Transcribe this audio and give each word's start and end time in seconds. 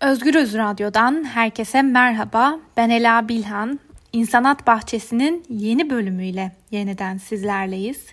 Özgürüz 0.00 0.54
Radyo'dan 0.54 1.24
herkese 1.24 1.82
merhaba. 1.82 2.58
Ben 2.76 2.90
Ela 2.90 3.28
Bilhan. 3.28 3.80
İnsanat 4.12 4.66
Bahçesi'nin 4.66 5.44
yeni 5.48 5.90
bölümüyle 5.90 6.52
yeniden 6.70 7.16
sizlerleyiz. 7.16 8.06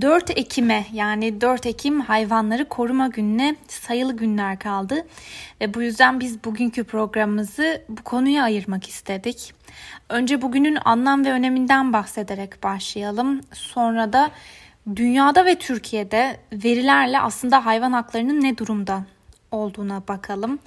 4 0.00 0.30
Ekim'e 0.30 0.86
yani 0.92 1.40
4 1.40 1.66
Ekim 1.66 2.00
Hayvanları 2.00 2.68
Koruma 2.68 3.08
Günü'ne 3.08 3.56
sayılı 3.68 4.16
günler 4.16 4.58
kaldı 4.58 5.06
ve 5.60 5.74
bu 5.74 5.82
yüzden 5.82 6.20
biz 6.20 6.44
bugünkü 6.44 6.84
programımızı 6.84 7.82
bu 7.88 8.02
konuya 8.02 8.44
ayırmak 8.44 8.88
istedik. 8.88 9.54
Önce 10.08 10.42
bugünün 10.42 10.78
anlam 10.84 11.24
ve 11.24 11.32
öneminden 11.32 11.92
bahsederek 11.92 12.62
başlayalım. 12.62 13.40
Sonra 13.52 14.12
da 14.12 14.30
dünyada 14.96 15.44
ve 15.44 15.54
Türkiye'de 15.54 16.40
verilerle 16.52 17.20
aslında 17.20 17.66
hayvan 17.66 17.92
haklarının 17.92 18.42
ne 18.42 18.58
durumda 18.58 19.04
olduğuna 19.56 20.08
bakalım. 20.08 20.58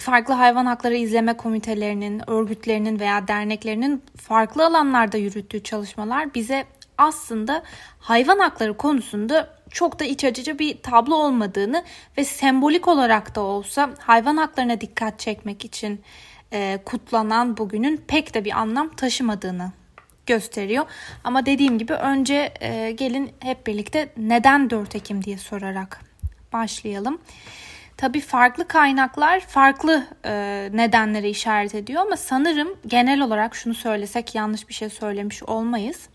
Farklı 0.00 0.34
hayvan 0.34 0.66
hakları 0.66 0.96
izleme 0.96 1.36
komitelerinin, 1.36 2.30
örgütlerinin 2.30 3.00
veya 3.00 3.28
derneklerinin 3.28 4.02
farklı 4.16 4.66
alanlarda 4.66 5.16
yürüttüğü 5.16 5.62
çalışmalar 5.62 6.34
bize 6.34 6.64
aslında 6.98 7.62
hayvan 7.98 8.38
hakları 8.38 8.76
konusunda 8.76 9.62
çok 9.70 10.00
da 10.00 10.04
iç 10.04 10.24
açıcı 10.24 10.58
bir 10.58 10.82
tablo 10.82 11.14
olmadığını 11.14 11.84
ve 12.18 12.24
sembolik 12.24 12.88
olarak 12.88 13.34
da 13.34 13.40
olsa 13.40 13.90
hayvan 13.98 14.36
haklarına 14.36 14.80
dikkat 14.80 15.18
çekmek 15.18 15.64
için 15.64 16.00
e, 16.52 16.78
kutlanan 16.84 17.56
bugünün 17.56 17.96
pek 17.96 18.34
de 18.34 18.44
bir 18.44 18.60
anlam 18.60 18.88
taşımadığını 18.88 19.72
gösteriyor. 20.26 20.84
Ama 21.24 21.46
dediğim 21.46 21.78
gibi 21.78 21.92
önce 21.92 22.52
e, 22.60 22.92
gelin 22.92 23.32
hep 23.40 23.66
birlikte 23.66 24.08
neden 24.16 24.70
4 24.70 24.96
Ekim 24.96 25.24
diye 25.24 25.38
sorarak 25.38 26.00
başlayalım. 26.52 27.20
Tabii 28.02 28.20
farklı 28.20 28.68
kaynaklar 28.68 29.40
farklı 29.40 30.04
e, 30.24 30.32
nedenlere 30.72 31.30
işaret 31.30 31.74
ediyor 31.74 32.02
ama 32.02 32.16
sanırım 32.16 32.68
genel 32.86 33.20
olarak 33.20 33.54
şunu 33.54 33.74
söylesek 33.74 34.34
yanlış 34.34 34.68
bir 34.68 34.74
şey 34.74 34.88
söylemiş 34.88 35.42
olmayız. 35.42 36.08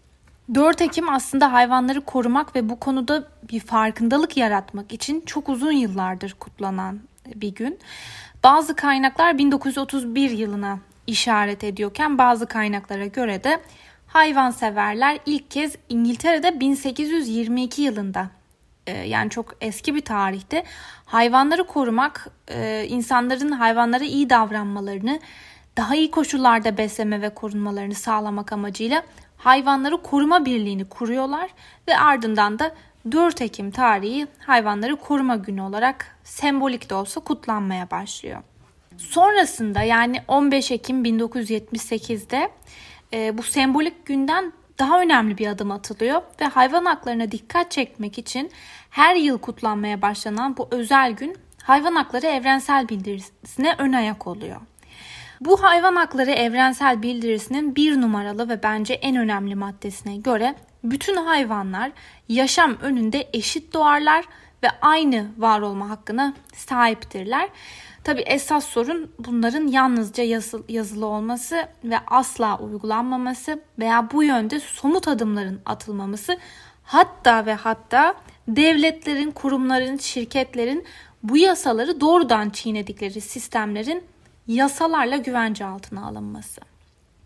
4 0.53 0.81
Ekim 0.81 1.09
aslında 1.09 1.53
hayvanları 1.53 2.02
korumak 2.02 2.55
ve 2.55 2.69
bu 2.69 2.79
konuda 2.79 3.27
bir 3.52 3.59
farkındalık 3.59 4.38
yaratmak 4.38 4.94
için 4.94 5.21
çok 5.21 5.49
uzun 5.49 5.71
yıllardır 5.71 6.35
kutlanan 6.39 6.99
bir 7.35 7.55
gün. 7.55 7.79
Bazı 8.44 8.75
kaynaklar 8.75 9.38
1931 9.38 10.29
yılına 10.29 10.79
işaret 11.07 11.63
ediyorken 11.63 12.17
bazı 12.17 12.45
kaynaklara 12.45 13.05
göre 13.05 13.44
de 13.44 13.59
hayvanseverler 14.07 15.19
ilk 15.25 15.51
kez 15.51 15.75
İngiltere'de 15.89 16.59
1822 16.59 17.81
yılında 17.81 18.36
yani 18.91 19.30
çok 19.30 19.55
eski 19.61 19.95
bir 19.95 20.02
tarihte 20.02 20.63
hayvanları 21.05 21.63
korumak, 21.63 22.27
e, 22.47 22.85
insanların 22.89 23.52
hayvanlara 23.52 24.03
iyi 24.03 24.29
davranmalarını, 24.29 25.19
daha 25.77 25.95
iyi 25.95 26.11
koşullarda 26.11 26.77
besleme 26.77 27.21
ve 27.21 27.29
korunmalarını 27.29 27.95
sağlamak 27.95 28.53
amacıyla 28.53 29.03
hayvanları 29.38 30.02
koruma 30.02 30.45
birliğini 30.45 30.85
kuruyorlar 30.85 31.49
ve 31.88 31.97
ardından 31.97 32.59
da 32.59 32.71
4 33.11 33.41
Ekim 33.41 33.71
tarihi 33.71 34.27
hayvanları 34.39 34.95
koruma 34.95 35.35
günü 35.35 35.61
olarak 35.61 36.17
sembolik 36.23 36.89
de 36.89 36.95
olsa 36.95 37.22
kutlanmaya 37.22 37.91
başlıyor. 37.91 38.41
Sonrasında 38.97 39.81
yani 39.81 40.22
15 40.27 40.72
Ekim 40.72 41.05
1978'de 41.05 42.49
e, 43.13 43.38
bu 43.38 43.44
sembolik 43.44 44.05
günden 44.05 44.53
daha 44.80 45.02
önemli 45.02 45.38
bir 45.38 45.47
adım 45.47 45.72
atılıyor 45.72 46.22
ve 46.42 46.45
hayvan 46.45 46.86
haklarına 46.86 47.31
dikkat 47.31 47.72
çekmek 47.72 48.17
için 48.17 48.52
her 48.89 49.16
yıl 49.16 49.38
kutlanmaya 49.38 50.02
başlanan 50.02 50.58
bu 50.58 50.67
özel 50.72 51.11
gün 51.11 51.38
hayvan 51.64 51.95
hakları 51.95 52.28
evrensel 52.28 52.89
bildirisine 52.89 53.75
ön 53.78 53.94
ayak 53.94 54.28
oluyor. 54.28 54.61
Bu 55.42 55.64
hayvan 55.64 55.95
hakları 55.95 56.31
evrensel 56.31 57.02
bildirisinin 57.02 57.75
bir 57.75 58.02
numaralı 58.02 58.50
ve 58.50 58.64
bence 58.64 58.94
en 58.94 59.16
önemli 59.16 59.56
maddesine 59.56 60.18
göre 60.18 60.56
bütün 60.84 61.16
hayvanlar 61.16 61.91
yaşam 62.30 62.78
önünde 62.81 63.30
eşit 63.34 63.74
doğarlar 63.74 64.25
ve 64.63 64.68
aynı 64.81 65.28
var 65.38 65.62
olma 65.62 65.90
hakkına 65.90 66.34
sahiptirler. 66.53 67.50
Tabi 68.07 68.22
esas 68.22 68.66
sorun 68.66 69.12
bunların 69.19 69.68
yalnızca 69.68 70.23
yazılı 70.69 71.06
olması 71.06 71.68
ve 71.84 71.97
asla 72.07 72.59
uygulanmaması 72.59 73.59
veya 73.79 74.12
bu 74.12 74.23
yönde 74.23 74.59
somut 74.59 75.07
adımların 75.07 75.62
atılmaması 75.66 76.38
hatta 76.84 77.45
ve 77.45 77.53
hatta 77.53 78.16
devletlerin, 78.47 79.31
kurumların, 79.31 79.97
şirketlerin 79.97 80.85
bu 81.23 81.38
yasaları 81.38 82.01
doğrudan 82.01 82.50
çiğnedikleri 82.50 83.22
sistemlerin 83.22 84.03
yasalarla 84.47 85.18
güvence 85.18 85.66
altına 85.66 86.07
alınması. 86.07 86.62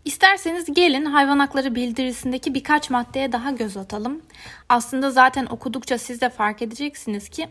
İsterseniz 0.04 0.74
gelin 0.74 1.04
hayvan 1.04 1.38
hakları 1.38 1.74
bildirisindeki 1.74 2.54
birkaç 2.54 2.90
maddeye 2.90 3.32
daha 3.32 3.50
göz 3.50 3.76
atalım. 3.76 4.22
Aslında 4.68 5.10
zaten 5.10 5.46
okudukça 5.46 5.98
siz 5.98 6.20
de 6.20 6.28
fark 6.28 6.62
edeceksiniz 6.62 7.28
ki 7.28 7.48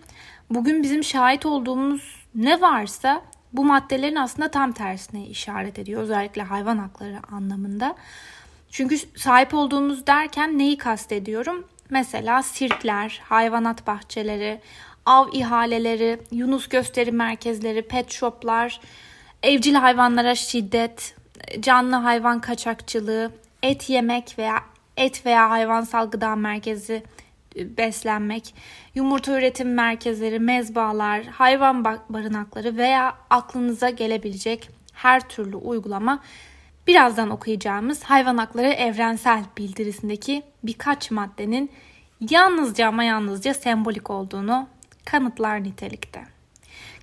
bugün 0.50 0.84
bizim 0.84 1.04
şahit 1.04 1.46
olduğumuz 1.46 2.21
ne 2.36 2.62
varsa 2.62 3.22
bu 3.54 3.66
maddelerin 3.66 4.16
aslında 4.16 4.52
tam 4.52 4.72
tersine 4.72 5.26
işaret 5.26 5.80
ediyor. 5.80 6.02
Özellikle 6.02 6.42
hayvan 6.42 6.78
hakları 6.78 7.20
anlamında. 7.32 7.96
Çünkü 8.72 8.98
sahip 9.16 9.54
olduğumuz 9.54 10.08
derken 10.08 10.58
neyi 10.58 10.78
kastediyorum? 10.78 11.68
Mesela 11.90 12.44
sirkler, 12.44 13.22
hayvanat 13.24 13.88
bahçeleri, 13.88 14.62
av 15.06 15.28
ihaleleri, 15.34 16.20
Yunus 16.32 16.68
gösteri 16.68 17.12
merkezleri, 17.12 17.88
pet 17.88 18.12
shoplar, 18.12 18.80
evcil 19.44 19.74
hayvanlara 19.74 20.36
şiddet, 20.36 21.16
canlı 21.60 21.96
hayvan 21.96 22.42
kaçakçılığı, 22.42 23.32
et 23.64 23.90
yemek 23.90 24.36
veya 24.38 24.64
et 24.98 25.26
veya 25.26 25.50
hayvansal 25.50 26.12
gıda 26.12 26.36
merkezi 26.36 27.04
beslenmek, 27.56 28.56
yumurta 28.96 29.38
üretim 29.38 29.74
merkezleri, 29.74 30.40
mezbalar, 30.40 31.26
hayvan 31.26 31.86
barınakları 31.86 32.78
veya 32.78 33.16
aklınıza 33.30 33.90
gelebilecek 33.90 34.70
her 34.94 35.30
türlü 35.30 35.56
uygulama 35.56 36.20
birazdan 36.88 37.30
okuyacağımız 37.30 38.04
hayvan 38.04 38.38
hakları 38.38 38.68
evrensel 38.68 39.44
bildirisindeki 39.58 40.44
birkaç 40.64 41.12
maddenin 41.12 41.72
yalnızca 42.30 42.88
ama 42.88 43.04
yalnızca 43.04 43.54
sembolik 43.54 44.10
olduğunu 44.10 44.68
kanıtlar 45.06 45.64
nitelikte. 45.64 46.24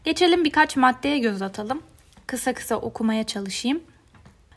Geçelim 0.05 0.45
birkaç 0.45 0.77
maddeye 0.77 1.19
göz 1.19 1.43
atalım. 1.43 1.83
Kısa 2.27 2.55
kısa 2.55 2.77
okumaya 2.77 3.25
çalışayım. 3.25 3.81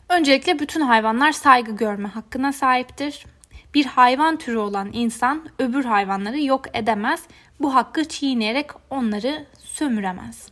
Öncelikle 0.08 0.58
bütün 0.58 0.80
hayvanlar 0.80 1.32
saygı 1.32 1.76
görme 1.76 2.08
hakkına 2.08 2.52
sahiptir. 2.52 3.26
Bir 3.74 3.86
hayvan 3.86 4.36
türü 4.36 4.56
olan 4.56 4.90
insan 4.92 5.48
öbür 5.58 5.84
hayvanları 5.84 6.40
yok 6.40 6.64
edemez. 6.74 7.22
Bu 7.60 7.74
hakkı 7.74 8.04
çiğneyerek 8.04 8.70
onları 8.90 9.46
sömüremez. 9.58 10.48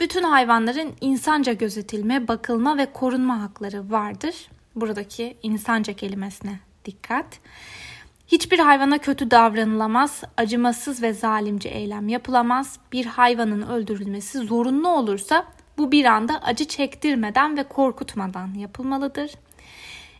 Bütün 0.00 0.22
hayvanların 0.22 0.94
insanca 1.00 1.52
gözetilme, 1.52 2.28
bakılma 2.28 2.78
ve 2.78 2.92
korunma 2.92 3.42
hakları 3.42 3.90
vardır. 3.90 4.34
Buradaki 4.76 5.36
insanca 5.42 5.92
kelimesine 5.92 6.58
dikkat. 6.84 7.26
Hiçbir 8.26 8.58
hayvana 8.58 8.98
kötü 8.98 9.30
davranılamaz, 9.30 10.22
acımasız 10.36 11.02
ve 11.02 11.12
zalimce 11.12 11.68
eylem 11.68 12.08
yapılamaz. 12.08 12.78
Bir 12.92 13.06
hayvanın 13.06 13.62
öldürülmesi 13.62 14.38
zorunlu 14.38 14.88
olursa 14.88 15.46
bu 15.78 15.92
bir 15.92 16.04
anda 16.04 16.38
acı 16.42 16.64
çektirmeden 16.64 17.56
ve 17.56 17.62
korkutmadan 17.62 18.54
yapılmalıdır. 18.54 19.30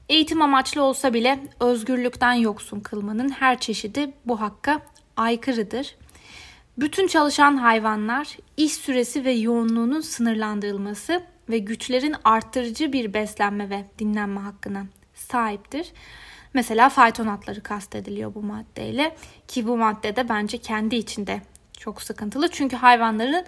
Eğitim 0.08 0.42
amaçlı 0.42 0.82
olsa 0.82 1.14
bile 1.14 1.38
özgürlükten 1.60 2.32
yoksun 2.32 2.80
kılmanın 2.80 3.28
her 3.28 3.60
çeşidi 3.60 4.12
bu 4.24 4.40
hakka 4.40 4.80
aykırıdır. 5.16 5.96
Bütün 6.78 7.06
çalışan 7.06 7.56
hayvanlar 7.56 8.36
iş 8.56 8.72
süresi 8.72 9.24
ve 9.24 9.32
yoğunluğunun 9.32 10.00
sınırlandırılması 10.00 11.22
ve 11.48 11.58
güçlerin 11.58 12.14
arttırıcı 12.24 12.92
bir 12.92 13.14
beslenme 13.14 13.70
ve 13.70 13.84
dinlenme 13.98 14.40
hakkına 14.40 14.86
sahiptir. 15.14 15.92
Mesela 16.54 16.88
fayton 16.88 17.26
atları 17.26 17.62
kastediliyor 17.62 18.34
bu 18.34 18.42
maddeyle 18.42 19.16
ki 19.48 19.66
bu 19.66 19.76
maddede 19.76 20.28
bence 20.28 20.58
kendi 20.58 20.96
içinde 20.96 21.42
çok 21.78 22.02
sıkıntılı. 22.02 22.48
Çünkü 22.50 22.76
hayvanların 22.76 23.44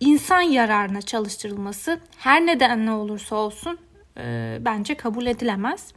insan 0.00 0.40
yararına 0.40 1.02
çalıştırılması 1.02 2.00
her 2.18 2.46
nedenle 2.46 2.90
olursa 2.90 3.36
olsun 3.36 3.78
e, 4.20 4.58
bence 4.60 4.94
kabul 4.94 5.26
edilemez. 5.26 5.92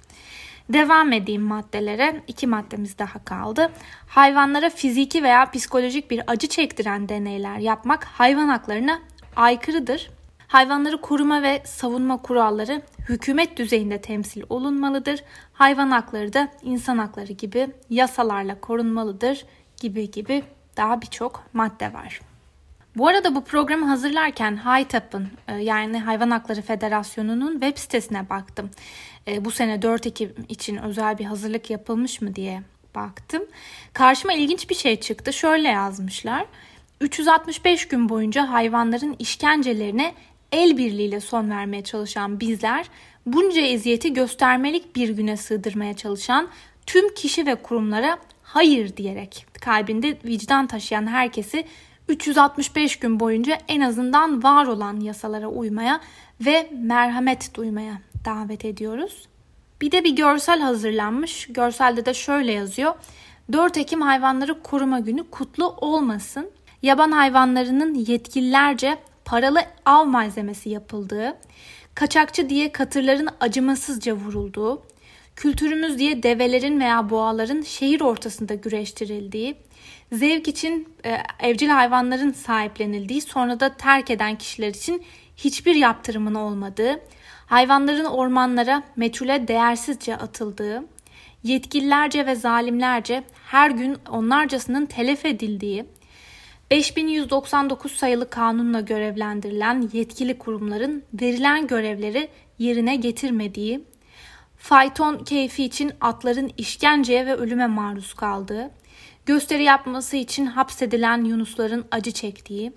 Devam 0.70 1.14
edeyim 1.14 1.42
maddelere. 1.42 2.22
İki 2.28 2.48
maddemiz 2.48 2.98
daha 2.98 3.26
kaldı. 3.26 3.72
Hayvanlara 4.08 4.70
fiziki 4.70 5.24
veya 5.24 5.52
psikolojik 5.52 6.12
bir 6.12 6.22
acı 6.28 6.48
çektiren 6.48 7.10
deneyler 7.10 7.58
yapmak 7.58 8.04
hayvan 8.04 8.48
haklarına 8.48 9.00
aykırıdır. 9.36 10.10
Hayvanları 10.48 11.02
koruma 11.02 11.42
ve 11.42 11.62
savunma 11.66 12.18
kuralları 12.18 12.82
hükümet 13.10 13.58
düzeyinde 13.58 14.02
temsil 14.02 14.44
olunmalıdır. 14.50 15.24
Hayvan 15.54 15.92
hakları 15.92 16.34
da 16.34 16.48
insan 16.64 16.98
hakları 16.98 17.34
gibi 17.34 17.68
yasalarla 17.90 18.60
korunmalıdır 18.60 19.46
gibi 19.82 20.12
gibi 20.12 20.44
daha 20.78 21.02
birçok 21.02 21.44
madde 21.54 21.94
var. 21.94 22.33
Bu 22.96 23.08
arada 23.08 23.36
bu 23.36 23.44
programı 23.44 23.86
hazırlarken 23.86 24.58
HITAP'ın 24.58 25.28
e, 25.48 25.56
yani 25.56 26.00
Hayvan 26.00 26.32
Hakları 26.32 26.62
Federasyonu'nun 26.62 27.52
web 27.52 27.78
sitesine 27.78 28.30
baktım. 28.30 28.72
E, 29.28 29.46
bu 29.46 29.52
sene 29.52 29.82
4 29.82 30.08
Ekim 30.08 30.34
için 30.50 30.78
özel 30.78 31.18
bir 31.18 31.26
hazırlık 31.26 31.70
yapılmış 31.70 32.22
mı 32.22 32.36
diye 32.36 32.62
baktım. 32.96 33.44
Karşıma 33.94 34.34
ilginç 34.34 34.70
bir 34.70 34.76
şey 34.76 35.00
çıktı. 35.00 35.34
Şöyle 35.34 35.68
yazmışlar. 35.68 36.46
365 37.02 37.88
gün 37.88 38.10
boyunca 38.10 38.50
hayvanların 38.50 39.16
işkencelerine 39.20 40.14
el 40.52 40.78
birliğiyle 40.78 41.20
son 41.20 41.50
vermeye 41.50 41.84
çalışan 41.84 42.40
bizler 42.40 42.86
bunca 43.26 43.62
eziyeti 43.62 44.14
göstermelik 44.14 44.96
bir 44.96 45.10
güne 45.10 45.38
sığdırmaya 45.38 45.94
çalışan 45.94 46.48
tüm 46.86 47.14
kişi 47.14 47.46
ve 47.46 47.56
kurumlara 47.56 48.18
hayır 48.44 48.98
diyerek 48.98 49.46
kalbinde 49.62 50.18
vicdan 50.26 50.68
taşıyan 50.68 51.08
herkesi 51.08 51.66
365 52.08 53.00
gün 53.00 53.20
boyunca 53.20 53.58
en 53.68 53.82
azından 53.82 54.44
var 54.44 54.66
olan 54.66 55.00
yasalara 55.00 55.48
uymaya 55.48 56.02
ve 56.42 56.70
merhamet 56.72 57.56
duymaya 57.56 58.02
davet 58.26 58.66
ediyoruz. 58.66 59.28
Bir 59.82 59.92
de 59.92 60.04
bir 60.04 60.16
görsel 60.16 60.60
hazırlanmış. 60.60 61.48
Görselde 61.50 62.06
de 62.06 62.14
şöyle 62.14 62.52
yazıyor. 62.52 62.94
4 63.52 63.78
Ekim 63.78 64.02
Hayvanları 64.02 64.62
Koruma 64.62 65.00
Günü 65.00 65.24
kutlu 65.24 65.68
olmasın. 65.68 66.50
Yaban 66.82 67.12
hayvanlarının 67.12 67.94
yetkililerce 67.94 68.98
paralı 69.26 69.62
av 69.86 70.06
malzemesi 70.06 70.70
yapıldığı, 70.70 71.38
kaçakçı 71.96 72.50
diye 72.50 72.72
katırların 72.72 73.30
acımasızca 73.40 74.14
vurulduğu, 74.14 74.82
kültürümüz 75.36 76.00
diye 76.00 76.24
develerin 76.24 76.80
veya 76.80 77.10
boğaların 77.10 77.62
şehir 77.62 78.02
ortasında 78.02 78.54
güreştirildiği, 78.54 79.56
zevk 80.12 80.48
için 80.48 80.94
e, 81.06 81.18
evcil 81.40 81.70
hayvanların 81.70 82.32
sahiplenildiği, 82.32 83.22
sonra 83.22 83.60
da 83.60 83.74
terk 83.74 84.10
eden 84.10 84.38
kişiler 84.38 84.70
için 84.70 85.04
hiçbir 85.38 85.76
yaptırımın 85.76 86.36
olmadığı, 86.36 87.00
hayvanların 87.46 88.06
ormanlara 88.06 88.84
meçhule 88.96 89.48
değersizce 89.48 90.18
atıldığı, 90.18 90.84
yetkililerce 91.44 92.26
ve 92.26 92.36
zalimlerce 92.36 93.24
her 93.46 93.72
gün 93.72 93.98
onlarcasının 94.10 94.86
telef 94.86 95.26
edildiği, 95.26 95.86
5199 96.72 97.92
sayılı 97.92 98.30
kanunla 98.30 98.82
görevlendirilen 98.82 99.90
yetkili 99.94 100.38
kurumların 100.38 101.04
verilen 101.14 101.68
görevleri 101.68 102.30
yerine 102.60 102.96
getirmediği, 102.96 103.84
fayton 104.58 105.24
keyfi 105.24 105.64
için 105.64 105.92
atların 106.02 106.52
işkenceye 106.58 107.26
ve 107.26 107.36
ölüme 107.36 107.68
maruz 107.68 108.14
kaldığı, 108.14 108.72
gösteri 109.26 109.64
yapması 109.64 110.18
için 110.18 110.46
hapsedilen 110.46 111.24
yunusların 111.24 111.86
acı 111.92 112.12
çektiği, 112.12 112.74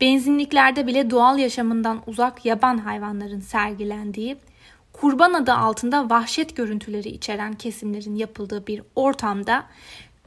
benzinliklerde 0.00 0.86
bile 0.86 1.10
doğal 1.10 1.38
yaşamından 1.38 2.02
uzak 2.06 2.44
yaban 2.44 2.78
hayvanların 2.78 3.40
sergilendiği, 3.40 4.36
kurban 4.92 5.32
adı 5.32 5.52
altında 5.52 6.10
vahşet 6.10 6.56
görüntüleri 6.56 7.08
içeren 7.08 7.52
kesimlerin 7.52 8.14
yapıldığı 8.14 8.66
bir 8.66 8.82
ortamda 8.96 9.66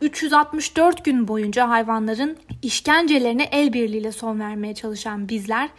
364 0.02 1.06
gün 1.06 1.28
boyunca 1.28 1.70
hayvanların 1.70 2.38
işkencelerine 2.62 3.44
el 3.44 3.74
birliğiyle 3.74 4.12
son 4.12 4.40
vermeye 4.40 4.76
çalışan 4.76 5.30
bizler 5.30 5.70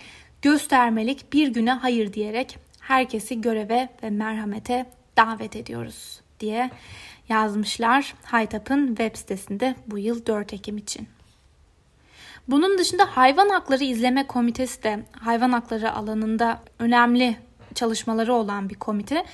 göstermelik 0.43 1.33
bir 1.33 1.49
güne 1.49 1.73
hayır 1.73 2.13
diyerek 2.13 2.59
herkesi 2.81 3.41
göreve 3.41 3.89
ve 4.03 4.11
merhamete 4.11 4.87
davet 5.17 5.57
ediyoruz 5.57 6.21
diye 6.41 6.71
yazmışlar 7.29 8.15
Haytap'ın 8.25 8.87
web 8.87 9.17
sitesinde 9.17 9.75
bu 9.87 9.99
yıl 9.99 10.27
4 10.27 10.53
Ekim 10.53 10.77
için. 10.77 11.09
Bunun 12.49 12.79
dışında 12.79 13.17
Hayvan 13.17 13.49
Hakları 13.49 13.85
İzleme 13.85 14.27
Komitesi 14.27 14.83
de 14.83 15.05
hayvan 15.21 15.53
hakları 15.53 15.93
alanında 15.93 16.61
önemli 16.79 17.37
çalışmaları 17.75 18.35
olan 18.35 18.69
bir 18.69 18.75
komite. 18.75 19.25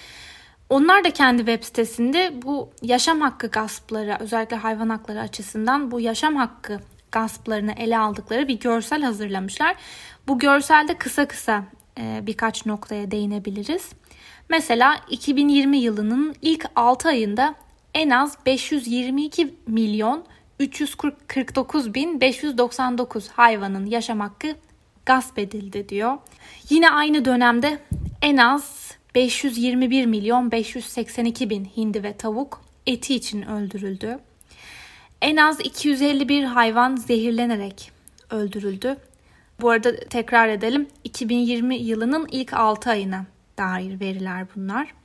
Onlar 0.68 1.04
da 1.04 1.10
kendi 1.10 1.38
web 1.38 1.62
sitesinde 1.64 2.32
bu 2.42 2.70
yaşam 2.82 3.20
hakkı 3.20 3.46
gaspları 3.46 4.16
özellikle 4.20 4.56
hayvan 4.56 4.88
hakları 4.88 5.20
açısından 5.20 5.90
bu 5.90 6.00
yaşam 6.00 6.36
hakkı 6.36 6.80
gasplarını 7.12 7.72
ele 7.72 7.98
aldıkları 7.98 8.48
bir 8.48 8.60
görsel 8.60 9.02
hazırlamışlar. 9.02 9.76
Bu 10.28 10.38
görselde 10.38 10.94
kısa 10.94 11.28
kısa 11.28 11.64
e, 11.98 12.20
birkaç 12.22 12.66
noktaya 12.66 13.10
değinebiliriz. 13.10 13.90
Mesela 14.48 15.00
2020 15.10 15.76
yılının 15.76 16.34
ilk 16.42 16.66
6 16.76 17.08
ayında 17.08 17.54
en 17.94 18.10
az 18.10 18.38
522 18.46 19.54
milyon 19.66 20.24
349 20.60 21.94
bin 21.94 22.20
599 22.20 23.28
hayvanın 23.28 23.86
yaşam 23.86 24.20
hakkı 24.20 24.56
gasp 25.06 25.38
edildi 25.38 25.88
diyor. 25.88 26.18
Yine 26.70 26.90
aynı 26.90 27.24
dönemde 27.24 27.78
en 28.22 28.36
az 28.36 28.92
521 29.14 30.06
milyon 30.06 30.50
582 30.52 31.50
bin 31.50 31.64
hindi 31.64 32.02
ve 32.02 32.16
tavuk 32.16 32.62
eti 32.86 33.14
için 33.14 33.42
öldürüldü. 33.42 34.18
En 35.22 35.36
az 35.36 35.60
251 35.60 36.44
hayvan 36.44 36.96
zehirlenerek 36.96 37.92
öldürüldü. 38.30 38.96
Bu 39.60 39.70
arada 39.70 39.96
tekrar 39.96 40.48
edelim 40.48 40.88
2020 41.04 41.76
yılının 41.76 42.28
ilk 42.30 42.52
6 42.52 42.90
ayına 42.90 43.26
dair 43.58 44.00
veriler 44.00 44.46
bunlar. 44.56 45.01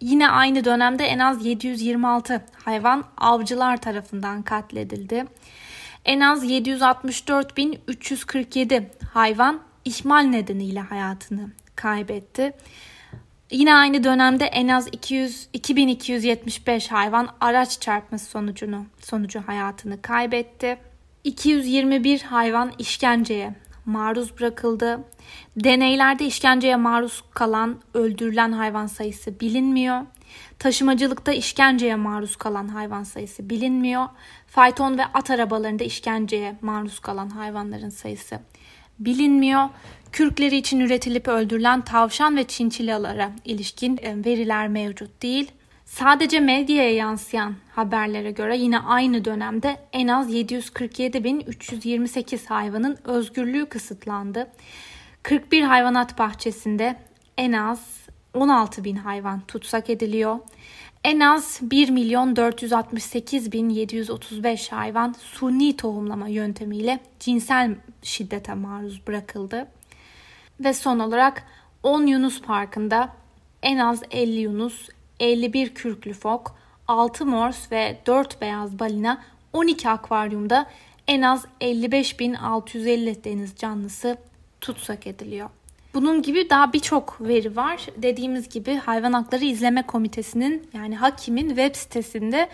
Yine 0.00 0.28
aynı 0.28 0.64
dönemde 0.64 1.04
en 1.04 1.18
az 1.18 1.46
726 1.46 2.44
hayvan 2.64 3.04
avcılar 3.16 3.76
tarafından 3.76 4.42
katledildi. 4.42 5.24
En 6.04 6.20
az 6.20 6.44
764.347 6.44 8.84
hayvan 9.12 9.60
ihmal 9.84 10.20
nedeniyle 10.20 10.80
hayatını 10.80 11.50
kaybetti. 11.76 12.52
Yine 13.50 13.74
aynı 13.74 14.04
dönemde 14.04 14.44
en 14.44 14.68
az 14.68 14.88
200 14.92 15.48
2275 15.52 16.90
hayvan 16.90 17.28
araç 17.40 17.80
çarpması 17.80 18.24
sonucunu 18.24 18.86
sonucu 19.00 19.42
hayatını 19.46 20.02
kaybetti. 20.02 20.78
221 21.24 22.22
hayvan 22.22 22.72
işkenceye 22.78 23.54
maruz 23.90 24.38
bırakıldı. 24.38 25.00
Deneylerde 25.56 26.26
işkenceye 26.26 26.76
maruz 26.76 27.24
kalan, 27.34 27.80
öldürülen 27.94 28.52
hayvan 28.52 28.86
sayısı 28.86 29.40
bilinmiyor. 29.40 30.02
Taşımacılıkta 30.58 31.32
işkenceye 31.32 31.96
maruz 31.96 32.36
kalan 32.36 32.68
hayvan 32.68 33.02
sayısı 33.02 33.50
bilinmiyor. 33.50 34.06
Fayton 34.46 34.98
ve 34.98 35.04
at 35.04 35.30
arabalarında 35.30 35.84
işkenceye 35.84 36.56
maruz 36.60 36.98
kalan 36.98 37.28
hayvanların 37.28 37.88
sayısı 37.88 38.40
bilinmiyor. 38.98 39.68
Kürkleri 40.12 40.56
için 40.56 40.80
üretilip 40.80 41.28
öldürülen 41.28 41.80
tavşan 41.80 42.36
ve 42.36 42.44
çinçilalara 42.44 43.32
ilişkin 43.44 43.98
e, 44.02 44.24
veriler 44.24 44.68
mevcut 44.68 45.22
değil. 45.22 45.52
Sadece 45.90 46.40
medyaya 46.40 46.94
yansıyan 46.94 47.54
haberlere 47.74 48.30
göre 48.30 48.56
yine 48.56 48.78
aynı 48.78 49.24
dönemde 49.24 49.76
en 49.92 50.08
az 50.08 50.34
747.328 50.34 52.46
hayvanın 52.46 52.98
özgürlüğü 53.04 53.66
kısıtlandı. 53.66 54.50
41 55.22 55.62
hayvanat 55.62 56.18
bahçesinde 56.18 56.96
en 57.38 57.52
az 57.52 58.00
16 58.34 58.84
bin 58.84 58.96
hayvan 58.96 59.40
tutsak 59.40 59.90
ediliyor. 59.90 60.38
En 61.04 61.20
az 61.20 61.58
1 61.62 61.90
milyon 61.90 62.36
468 62.36 63.52
bin 63.52 63.68
735 63.68 64.72
hayvan 64.72 65.14
suni 65.18 65.76
tohumlama 65.76 66.28
yöntemiyle 66.28 67.00
cinsel 67.20 67.74
şiddete 68.02 68.54
maruz 68.54 69.06
bırakıldı. 69.06 69.66
Ve 70.60 70.74
son 70.74 70.98
olarak 70.98 71.44
10 71.82 72.06
Yunus 72.06 72.42
Parkı'nda 72.42 73.12
en 73.62 73.78
az 73.78 74.02
50 74.10 74.40
Yunus, 74.40 74.88
51 75.20 75.74
kürklü 75.74 76.12
fok, 76.12 76.56
6 76.88 77.26
mors 77.26 77.72
ve 77.72 77.98
4 78.06 78.40
beyaz 78.40 78.78
balina 78.78 79.22
12 79.52 79.90
akvaryumda 79.90 80.66
en 81.08 81.22
az 81.22 81.44
55.650 81.60 83.24
deniz 83.24 83.56
canlısı 83.56 84.16
tutsak 84.60 85.06
ediliyor. 85.06 85.50
Bunun 85.94 86.22
gibi 86.22 86.50
daha 86.50 86.72
birçok 86.72 87.16
veri 87.20 87.56
var. 87.56 87.86
Dediğimiz 87.96 88.48
gibi 88.48 88.74
Hayvan 88.74 89.12
Hakları 89.12 89.44
İzleme 89.44 89.82
Komitesi'nin 89.82 90.68
yani 90.74 90.96
hakimin 90.96 91.48
web 91.48 91.74
sitesinde 91.74 92.48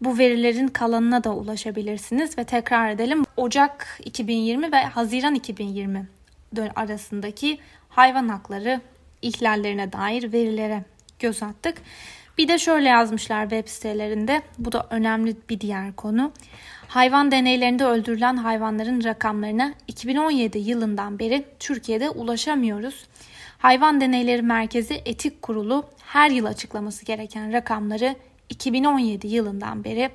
bu 0.00 0.18
verilerin 0.18 0.68
kalanına 0.68 1.24
da 1.24 1.34
ulaşabilirsiniz 1.34 2.38
ve 2.38 2.44
tekrar 2.44 2.90
edelim. 2.90 3.24
Ocak 3.36 4.00
2020 4.04 4.72
ve 4.72 4.76
Haziran 4.76 5.34
2020 5.34 6.08
arasındaki 6.76 7.58
hayvan 7.88 8.28
hakları 8.28 8.80
ihlallerine 9.22 9.92
dair 9.92 10.32
verilere 10.32 10.84
göz 11.22 11.42
attık. 11.42 11.82
Bir 12.38 12.48
de 12.48 12.58
şöyle 12.58 12.88
yazmışlar 12.88 13.42
web 13.50 13.68
sitelerinde. 13.68 14.42
Bu 14.58 14.72
da 14.72 14.86
önemli 14.90 15.36
bir 15.50 15.60
diğer 15.60 15.92
konu. 15.92 16.32
Hayvan 16.88 17.30
deneylerinde 17.30 17.84
öldürülen 17.84 18.36
hayvanların 18.36 19.04
rakamlarına 19.04 19.74
2017 19.88 20.58
yılından 20.58 21.18
beri 21.18 21.44
Türkiye'de 21.58 22.10
ulaşamıyoruz. 22.10 23.06
Hayvan 23.58 24.00
Deneyleri 24.00 24.42
Merkezi 24.42 25.02
Etik 25.04 25.42
Kurulu 25.42 25.84
her 26.06 26.30
yıl 26.30 26.44
açıklaması 26.44 27.04
gereken 27.04 27.52
rakamları 27.52 28.16
2017 28.48 29.26
yılından 29.26 29.84
beri 29.84 30.10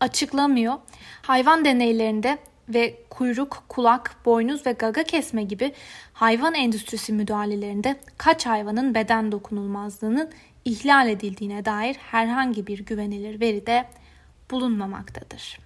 açıklamıyor. 0.00 0.74
Hayvan 1.22 1.64
deneylerinde 1.64 2.38
ve 2.68 2.98
kuyruk, 3.10 3.64
kulak, 3.68 4.16
boynuz 4.24 4.66
ve 4.66 4.72
gaga 4.72 5.02
kesme 5.02 5.42
gibi 5.42 5.72
hayvan 6.12 6.54
endüstrisi 6.54 7.12
müdahalelerinde 7.12 7.96
kaç 8.18 8.46
hayvanın 8.46 8.94
beden 8.94 9.32
dokunulmazlığının 9.32 10.30
ihlal 10.64 11.08
edildiğine 11.08 11.64
dair 11.64 11.94
herhangi 11.94 12.66
bir 12.66 12.78
güvenilir 12.78 13.40
veri 13.40 13.66
de 13.66 13.84
bulunmamaktadır. 14.50 15.58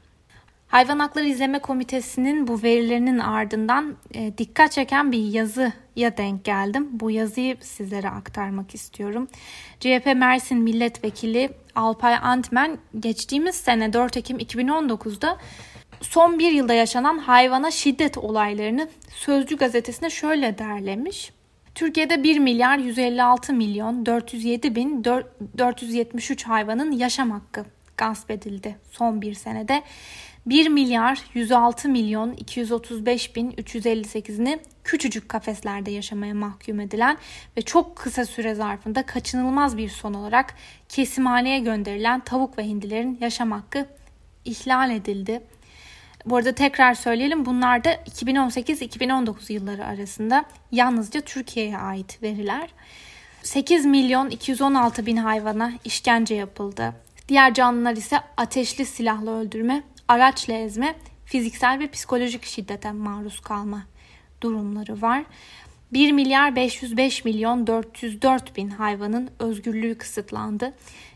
Hayvan 0.72 0.98
Hakları 0.98 1.26
İzleme 1.26 1.58
Komitesi'nin 1.58 2.46
bu 2.46 2.62
verilerinin 2.62 3.18
ardından 3.18 3.96
e, 4.14 4.38
dikkat 4.38 4.72
çeken 4.72 5.12
bir 5.12 5.18
yazıya 5.18 6.16
denk 6.16 6.44
geldim. 6.44 6.88
Bu 6.92 7.10
yazıyı 7.10 7.56
sizlere 7.60 8.08
aktarmak 8.08 8.74
istiyorum. 8.74 9.28
CHP 9.80 10.06
Mersin 10.16 10.58
Milletvekili 10.58 11.50
Alpay 11.74 12.14
Antmen 12.22 12.78
geçtiğimiz 13.00 13.54
sene 13.54 13.92
4 13.92 14.16
Ekim 14.16 14.38
2019'da 14.38 15.38
son 16.02 16.38
bir 16.38 16.52
yılda 16.52 16.74
yaşanan 16.74 17.18
hayvana 17.18 17.70
şiddet 17.70 18.18
olaylarını 18.18 18.88
Sözcü 19.14 19.56
gazetesine 19.56 20.10
şöyle 20.10 20.58
derlemiş. 20.58 21.32
Türkiye'de 21.74 22.22
1 22.22 22.38
milyar 22.38 22.78
156 22.78 23.52
milyon 23.52 24.06
407 24.06 24.76
bin 24.76 25.04
473 25.04 26.44
hayvanın 26.44 26.92
yaşam 26.92 27.30
hakkı 27.30 27.64
gasp 27.96 28.30
edildi 28.30 28.76
son 28.90 29.22
bir 29.22 29.34
senede. 29.34 29.82
1 30.46 30.68
milyar 30.68 31.22
106 31.34 31.88
milyon 31.88 32.32
235 32.32 33.36
bin 33.36 33.50
358'ini 33.50 34.58
küçücük 34.84 35.28
kafeslerde 35.28 35.90
yaşamaya 35.90 36.34
mahkum 36.34 36.80
edilen 36.80 37.18
ve 37.56 37.62
çok 37.62 37.96
kısa 37.96 38.24
süre 38.24 38.54
zarfında 38.54 39.06
kaçınılmaz 39.06 39.76
bir 39.76 39.88
son 39.88 40.14
olarak 40.14 40.54
kesimhaneye 40.88 41.58
gönderilen 41.58 42.20
tavuk 42.20 42.58
ve 42.58 42.64
hindilerin 42.64 43.18
yaşam 43.20 43.52
hakkı 43.52 43.86
ihlal 44.44 44.90
edildi. 44.90 45.42
Bu 46.26 46.36
arada 46.36 46.52
tekrar 46.52 46.94
söyleyelim 46.94 47.46
bunlar 47.46 47.84
da 47.84 47.94
2018-2019 47.94 49.52
yılları 49.52 49.86
arasında 49.86 50.44
yalnızca 50.72 51.20
Türkiye'ye 51.20 51.78
ait 51.78 52.22
veriler. 52.22 52.70
8 53.42 53.86
milyon 53.86 54.30
216 54.30 55.06
bin 55.06 55.16
hayvana 55.16 55.72
işkence 55.84 56.34
yapıldı. 56.34 56.94
Diğer 57.28 57.54
canlılar 57.54 57.96
ise 57.96 58.20
ateşli 58.36 58.86
silahla 58.86 59.30
öldürme, 59.30 59.82
araçla 60.08 60.54
ezme, 60.54 60.94
fiziksel 61.24 61.78
ve 61.78 61.90
psikolojik 61.90 62.44
şiddete 62.44 62.92
maruz 62.92 63.40
kalma 63.40 63.82
durumları 64.40 65.02
var. 65.02 65.24
1 65.92 66.12
milyar 66.12 66.56
505 66.56 67.24
milyon 67.24 67.66
404 67.66 68.56
bin 68.56 68.68
hayvanın 68.70 69.30
özgürlüğü 69.38 69.98
kısıtlandı. 69.98 70.72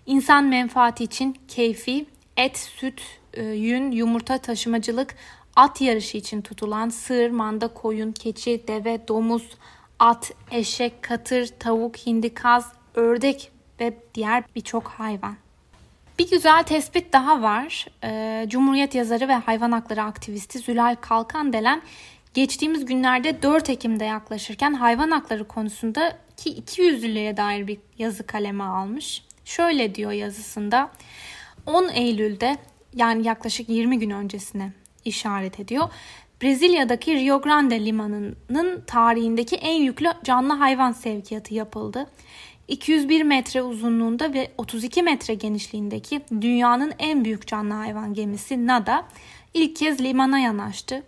İnsan 0.07 0.45
menfaati 0.45 1.05
için 1.05 1.37
keyfi, 1.49 2.07
et, 2.37 2.59
süt, 2.59 3.03
yün, 3.43 3.91
yumurta 3.91 4.39
taşımacılık, 4.39 5.15
at 5.57 5.81
yarışı 5.81 6.17
için 6.17 6.43
tutulan 6.43 6.89
sığır, 6.89 7.31
manda, 7.31 7.69
koyun, 7.69 8.13
keçi, 8.13 8.65
deve, 8.69 9.09
domuz, 9.09 9.49
at, 9.99 10.33
eşek, 10.51 11.03
katır, 11.03 11.47
tavuk, 11.47 11.97
hindi, 11.97 12.35
kaz, 12.35 12.73
ördek 12.95 13.51
ve 13.81 13.97
diğer 14.15 14.45
birçok 14.57 14.89
hayvan. 14.89 15.37
Bir 16.19 16.31
güzel 16.31 16.63
tespit 16.63 17.13
daha 17.13 17.43
var. 17.43 17.87
Ee, 18.05 18.47
Cumhuriyet 18.49 18.95
yazarı 18.95 19.29
ve 19.29 19.35
hayvan 19.35 19.73
hakları 19.73 20.03
aktivisti 20.03 20.59
Zülal 20.59 20.97
Kalkan 21.01 21.53
delen 21.53 21.83
geçtiğimiz 22.35 22.85
günlerde 22.85 23.43
4 23.43 23.71
Ekim'de 23.71 24.05
yaklaşırken 24.05 24.75
hayvan 24.75 25.11
hakları 25.11 25.49
konusunda 25.49 26.19
ki 26.37 26.51
200'lüğe 26.63 27.37
dair 27.37 27.67
bir 27.67 27.79
yazı 27.99 28.27
kaleme 28.27 28.65
almış. 28.65 29.25
Şöyle 29.45 29.95
diyor 29.95 30.13
yazısında 30.13 30.91
10 31.67 31.89
Eylül'de 31.89 32.57
yani 32.97 33.27
yaklaşık 33.27 33.69
20 33.69 33.99
gün 33.99 34.11
öncesine 34.11 34.73
işaret 35.05 35.61
ediyor. 35.61 35.89
Brezilya'daki 36.43 37.15
Rio 37.15 37.41
Grande 37.41 37.85
limanının 37.85 38.81
tarihindeki 38.87 39.57
en 39.57 39.83
yüklü 39.83 40.09
canlı 40.25 40.53
hayvan 40.53 40.93
sevkiyatı 40.93 41.55
yapıldı. 41.55 42.07
201 42.69 43.23
metre 43.23 43.63
uzunluğunda 43.63 44.33
ve 44.33 44.51
32 44.59 45.03
metre 45.03 45.35
genişliğindeki 45.35 46.21
dünyanın 46.41 46.93
en 46.99 47.25
büyük 47.25 47.47
canlı 47.47 47.75
hayvan 47.75 48.15
gemisi 48.15 48.67
Nada 48.67 49.09
ilk 49.55 49.77
kez 49.77 50.01
limana 50.01 50.39
yanaştı. 50.39 51.03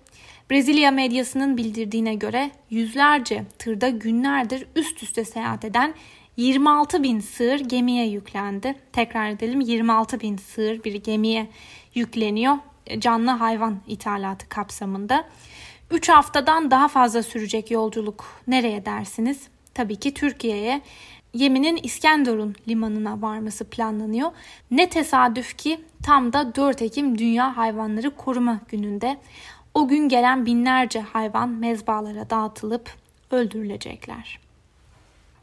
Brezilya 0.50 0.90
medyasının 0.90 1.56
bildirdiğine 1.56 2.14
göre 2.14 2.50
yüzlerce 2.70 3.44
tırda 3.58 3.88
günlerdir 3.88 4.66
üst 4.76 5.02
üste 5.02 5.24
seyahat 5.24 5.64
eden 5.64 5.94
26 6.36 7.02
bin 7.02 7.20
sığır 7.20 7.60
gemiye 7.60 8.06
yüklendi. 8.06 8.74
Tekrar 8.92 9.30
edelim 9.30 9.60
26 9.60 10.20
bin 10.20 10.36
sığır 10.36 10.84
bir 10.84 10.94
gemiye 10.94 11.48
yükleniyor 11.94 12.56
canlı 12.98 13.30
hayvan 13.30 13.76
ithalatı 13.86 14.48
kapsamında. 14.48 15.24
3 15.90 16.08
haftadan 16.08 16.70
daha 16.70 16.88
fazla 16.88 17.22
sürecek 17.22 17.70
yolculuk 17.70 18.24
nereye 18.46 18.84
dersiniz? 18.84 19.48
Tabii 19.74 19.96
ki 19.96 20.14
Türkiye'ye. 20.14 20.82
Yemen'in 21.34 21.80
İskenderun 21.82 22.54
limanına 22.68 23.22
varması 23.22 23.64
planlanıyor. 23.64 24.30
Ne 24.70 24.88
tesadüf 24.88 25.58
ki 25.58 25.80
tam 26.02 26.32
da 26.32 26.54
4 26.54 26.82
Ekim 26.82 27.18
Dünya 27.18 27.56
Hayvanları 27.56 28.16
Koruma 28.16 28.60
Günü'nde 28.68 29.18
o 29.74 29.88
gün 29.88 30.08
gelen 30.08 30.46
binlerce 30.46 31.00
hayvan 31.00 31.48
mezbalara 31.48 32.30
dağıtılıp 32.30 32.90
öldürülecekler. 33.30 34.47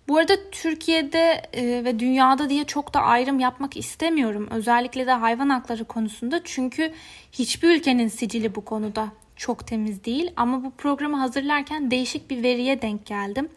Bu 0.08 0.18
arada 0.18 0.50
Türkiye'de 0.52 1.42
e, 1.54 1.84
ve 1.84 2.00
dünyada 2.00 2.50
diye 2.50 2.64
çok 2.64 2.94
da 2.94 3.00
ayrım 3.02 3.40
yapmak 3.40 3.78
istemiyorum. 3.78 4.48
Özellikle 4.52 5.08
de 5.08 5.12
hayvan 5.12 5.50
hakları 5.50 5.86
konusunda. 5.86 6.42
Çünkü 6.44 6.94
hiçbir 7.32 7.76
ülkenin 7.76 8.08
sicili 8.08 8.56
bu 8.56 8.66
konuda 8.66 9.08
çok 9.36 9.68
temiz 9.68 10.04
değil. 10.04 10.32
Ama 10.36 10.64
bu 10.64 10.72
programı 10.72 11.18
hazırlarken 11.18 11.92
değişik 11.92 12.30
bir 12.30 12.44
veriye 12.44 12.82
denk 12.82 13.06
geldim. 13.06 13.50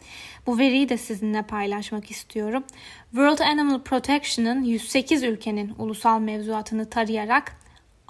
Bu 0.47 0.57
veriyi 0.57 0.89
de 0.89 0.97
sizinle 0.97 1.41
paylaşmak 1.41 2.11
istiyorum. 2.11 2.63
World 3.11 3.39
Animal 3.39 3.79
Protection'ın 3.79 4.63
108 4.63 5.23
ülkenin 5.23 5.73
ulusal 5.77 6.19
mevzuatını 6.19 6.89
tarayarak 6.89 7.58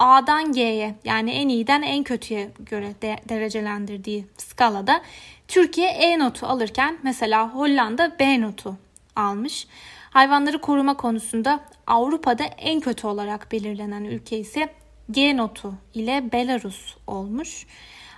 A'dan 0.00 0.52
G'ye 0.52 0.94
yani 1.04 1.30
en 1.30 1.48
iyiden 1.48 1.82
en 1.82 2.02
kötüye 2.04 2.50
göre 2.58 2.94
de 3.02 3.16
derecelendirdiği 3.28 4.26
skalada 4.36 5.02
Türkiye 5.48 5.88
E 5.88 6.18
notu 6.18 6.46
alırken 6.46 6.98
mesela 7.02 7.54
Hollanda 7.54 8.18
B 8.18 8.40
notu 8.40 8.76
almış. 9.16 9.66
Hayvanları 10.10 10.60
koruma 10.60 10.96
konusunda 10.96 11.60
Avrupa'da 11.86 12.44
en 12.44 12.80
kötü 12.80 13.06
olarak 13.06 13.52
belirlenen 13.52 14.04
ülke 14.04 14.38
ise 14.38 14.74
G 15.10 15.36
notu 15.36 15.74
ile 15.94 16.32
Belarus 16.32 16.96
olmuş. 17.06 17.66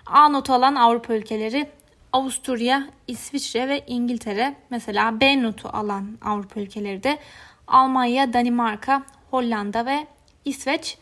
A 0.07 0.29
notu 0.29 0.53
alan 0.53 0.75
Avrupa 0.75 1.15
ülkeleri 1.15 1.67
Avusturya, 2.13 2.89
İsviçre 3.07 3.69
ve 3.69 3.85
İngiltere. 3.87 4.55
Mesela 4.71 5.21
B 5.21 5.43
notu 5.43 5.69
alan 5.73 6.19
Avrupa 6.25 6.61
ülkeleri 6.61 7.03
de 7.03 7.19
Almanya, 7.67 8.33
Danimarka, 8.33 9.03
Hollanda 9.31 9.87
ve 9.87 10.07
İsveç. 10.45 10.99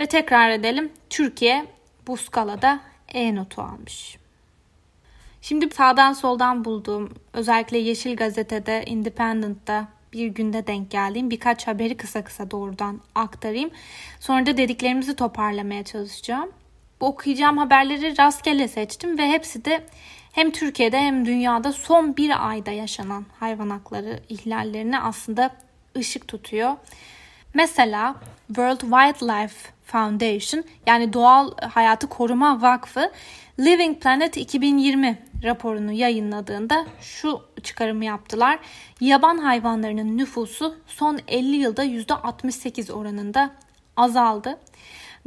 Ve 0.00 0.06
tekrar 0.06 0.50
edelim 0.50 0.92
Türkiye 1.10 1.66
bu 2.06 2.16
skalada 2.16 2.80
E 3.08 3.34
notu 3.34 3.62
almış. 3.62 4.16
Şimdi 5.42 5.74
sağdan 5.74 6.12
soldan 6.12 6.64
bulduğum 6.64 7.14
özellikle 7.32 7.78
Yeşil 7.78 8.16
Gazete'de, 8.16 8.84
Independent'ta 8.86 9.88
bir 10.12 10.26
günde 10.26 10.66
denk 10.66 10.90
geldiğim 10.90 11.30
birkaç 11.30 11.66
haberi 11.66 11.96
kısa 11.96 12.24
kısa 12.24 12.50
doğrudan 12.50 13.00
aktarayım. 13.14 13.70
Sonra 14.20 14.46
da 14.46 14.56
dediklerimizi 14.56 15.16
toparlamaya 15.16 15.84
çalışacağım. 15.84 16.50
Bu 17.00 17.06
okuyacağım 17.06 17.58
haberleri 17.58 18.18
rastgele 18.18 18.68
seçtim 18.68 19.18
ve 19.18 19.28
hepsi 19.28 19.64
de 19.64 19.84
hem 20.32 20.50
Türkiye'de 20.50 21.00
hem 21.00 21.26
dünyada 21.26 21.72
son 21.72 22.16
bir 22.16 22.48
ayda 22.48 22.70
yaşanan 22.70 23.26
hayvan 23.40 23.70
hakları 23.70 24.20
ihlallerine 24.28 25.00
aslında 25.00 25.50
ışık 25.96 26.28
tutuyor. 26.28 26.76
Mesela 27.54 28.14
World 28.46 28.80
Wildlife 28.80 29.72
Foundation 29.84 30.64
yani 30.86 31.12
Doğal 31.12 31.50
Hayatı 31.70 32.06
Koruma 32.06 32.62
Vakfı 32.62 33.10
Living 33.60 34.02
Planet 34.02 34.36
2020 34.36 35.18
raporunu 35.44 35.92
yayınladığında 35.92 36.86
şu 37.00 37.40
çıkarımı 37.62 38.04
yaptılar. 38.04 38.58
Yaban 39.00 39.38
hayvanlarının 39.38 40.18
nüfusu 40.18 40.76
son 40.86 41.18
50 41.28 41.56
yılda 41.56 41.84
%68 41.84 42.92
oranında 42.92 43.50
azaldı. 43.96 44.58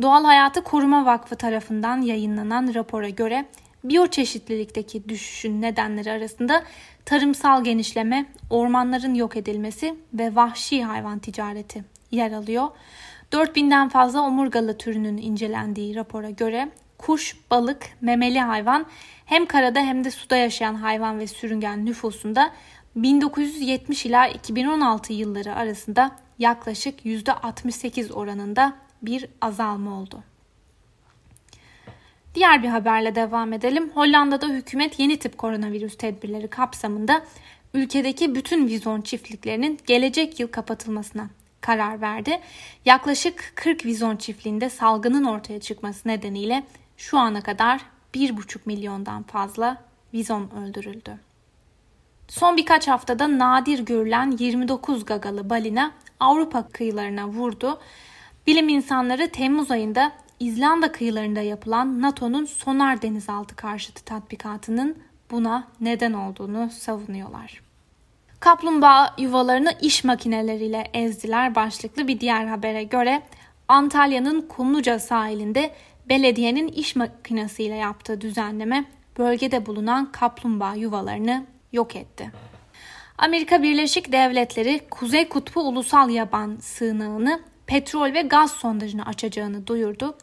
Doğal 0.01 0.23
Hayatı 0.23 0.63
Koruma 0.63 1.05
Vakfı 1.05 1.35
tarafından 1.35 2.01
yayınlanan 2.01 2.73
rapora 2.73 3.09
göre 3.09 3.45
biyoçeşitlilikteki 3.83 5.09
düşüşün 5.09 5.61
nedenleri 5.61 6.11
arasında 6.11 6.63
tarımsal 7.05 7.63
genişleme, 7.63 8.25
ormanların 8.49 9.13
yok 9.13 9.37
edilmesi 9.37 9.95
ve 10.13 10.35
vahşi 10.35 10.83
hayvan 10.83 11.19
ticareti 11.19 11.94
yer 12.15 12.31
alıyor. 12.31 12.67
4000'den 13.31 13.89
fazla 13.89 14.21
omurgalı 14.21 14.77
türünün 14.77 15.17
incelendiği 15.17 15.95
rapora 15.95 16.29
göre 16.29 16.69
kuş, 16.97 17.37
balık, 17.51 17.85
memeli 18.01 18.39
hayvan 18.39 18.85
hem 19.25 19.45
karada 19.45 19.79
hem 19.79 20.03
de 20.03 20.11
suda 20.11 20.35
yaşayan 20.35 20.75
hayvan 20.75 21.19
ve 21.19 21.27
sürüngen 21.27 21.85
nüfusunda 21.85 22.51
1970 22.95 24.05
ila 24.05 24.27
2016 24.27 25.13
yılları 25.13 25.55
arasında 25.55 26.11
yaklaşık 26.39 27.05
%68 27.05 28.13
oranında 28.13 28.73
bir 29.01 29.27
azalma 29.41 29.99
oldu. 29.99 30.23
Diğer 32.35 32.63
bir 32.63 32.67
haberle 32.67 33.15
devam 33.15 33.53
edelim. 33.53 33.91
Hollanda'da 33.93 34.47
hükümet 34.47 34.99
yeni 34.99 35.19
tip 35.19 35.37
koronavirüs 35.37 35.97
tedbirleri 35.97 36.47
kapsamında 36.47 37.25
ülkedeki 37.73 38.35
bütün 38.35 38.67
vizon 38.67 39.01
çiftliklerinin 39.01 39.79
gelecek 39.85 40.39
yıl 40.39 40.47
kapatılmasına 40.47 41.29
karar 41.65 42.01
verdi. 42.01 42.39
Yaklaşık 42.85 43.51
40 43.55 43.85
vizon 43.85 44.15
çiftliğinde 44.15 44.69
salgının 44.69 45.23
ortaya 45.23 45.59
çıkması 45.59 46.07
nedeniyle 46.07 46.63
şu 46.97 47.17
ana 47.17 47.41
kadar 47.41 47.81
1,5 48.13 48.59
milyondan 48.65 49.23
fazla 49.23 49.77
vizon 50.13 50.49
öldürüldü. 50.49 51.19
Son 52.27 52.57
birkaç 52.57 52.87
haftada 52.87 53.39
nadir 53.39 53.79
görülen 53.79 54.31
29 54.31 55.05
gagalı 55.05 55.49
balina 55.49 55.91
Avrupa 56.19 56.67
kıyılarına 56.67 57.27
vurdu. 57.27 57.79
Bilim 58.47 58.69
insanları 58.69 59.29
Temmuz 59.29 59.71
ayında 59.71 60.11
İzlanda 60.39 60.91
kıyılarında 60.91 61.41
yapılan 61.41 62.01
NATO'nun 62.01 62.45
sonar 62.45 63.01
denizaltı 63.01 63.55
karşıtı 63.55 64.03
tatbikatının 64.03 64.97
buna 65.31 65.67
neden 65.81 66.13
olduğunu 66.13 66.69
savunuyorlar. 66.69 67.64
Kaplumbağa 68.45 69.13
yuvalarını 69.17 69.73
iş 69.81 70.03
makineleriyle 70.03 70.83
ezdiler 70.93 71.55
başlıklı 71.55 72.07
bir 72.07 72.19
diğer 72.19 72.45
habere 72.45 72.83
göre 72.83 73.21
Antalya'nın 73.67 74.41
Kumluca 74.41 74.99
sahilinde 74.99 75.71
belediyenin 76.09 76.67
iş 76.67 76.95
makinesiyle 76.95 77.75
yaptığı 77.75 78.21
düzenleme 78.21 78.85
bölgede 79.17 79.65
bulunan 79.65 80.11
kaplumbağa 80.11 80.75
yuvalarını 80.75 81.45
yok 81.73 81.95
etti. 81.95 82.31
Amerika 83.17 83.63
Birleşik 83.63 84.11
Devletleri 84.11 84.81
Kuzey 84.89 85.29
Kutbu 85.29 85.61
Ulusal 85.61 86.09
Yaban 86.09 86.57
Sığınağı'nı 86.61 87.41
petrol 87.67 88.13
ve 88.13 88.21
gaz 88.21 88.51
sondajını 88.51 89.05
açacağını 89.05 89.67
duyurdu. 89.67 90.17